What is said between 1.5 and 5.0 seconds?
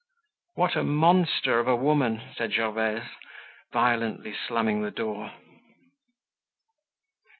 of a woman!" said Gervaise violently slamming the